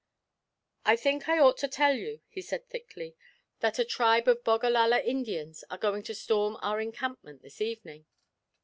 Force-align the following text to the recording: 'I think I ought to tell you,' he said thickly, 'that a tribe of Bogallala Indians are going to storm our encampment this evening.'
'I 0.83 0.95
think 0.95 1.29
I 1.29 1.37
ought 1.37 1.57
to 1.59 1.67
tell 1.67 1.93
you,' 1.95 2.21
he 2.27 2.41
said 2.41 2.67
thickly, 2.67 3.15
'that 3.59 3.77
a 3.77 3.85
tribe 3.85 4.27
of 4.27 4.43
Bogallala 4.43 4.99
Indians 4.99 5.63
are 5.69 5.77
going 5.77 6.01
to 6.01 6.15
storm 6.15 6.57
our 6.63 6.81
encampment 6.81 7.43
this 7.43 7.61
evening.' 7.61 8.07